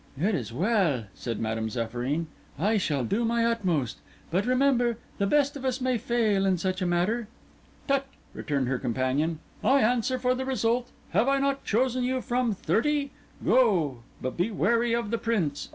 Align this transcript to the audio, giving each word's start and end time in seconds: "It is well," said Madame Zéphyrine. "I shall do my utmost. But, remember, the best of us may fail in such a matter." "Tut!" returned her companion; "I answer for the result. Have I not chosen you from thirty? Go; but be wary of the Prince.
"It 0.19 0.33
is 0.33 0.51
well," 0.51 1.03
said 1.13 1.39
Madame 1.39 1.67
Zéphyrine. 1.67 2.25
"I 2.57 2.77
shall 2.77 3.03
do 3.05 3.23
my 3.23 3.45
utmost. 3.45 3.97
But, 4.31 4.47
remember, 4.47 4.97
the 5.19 5.27
best 5.27 5.55
of 5.55 5.63
us 5.63 5.79
may 5.79 5.99
fail 5.99 6.43
in 6.47 6.57
such 6.57 6.81
a 6.81 6.87
matter." 6.87 7.27
"Tut!" 7.87 8.07
returned 8.33 8.67
her 8.67 8.79
companion; 8.79 9.37
"I 9.63 9.81
answer 9.81 10.17
for 10.17 10.33
the 10.33 10.43
result. 10.43 10.89
Have 11.11 11.27
I 11.27 11.37
not 11.37 11.65
chosen 11.65 12.03
you 12.03 12.19
from 12.19 12.53
thirty? 12.55 13.11
Go; 13.45 14.01
but 14.19 14.35
be 14.37 14.49
wary 14.49 14.93
of 14.95 15.11
the 15.11 15.19
Prince. 15.19 15.69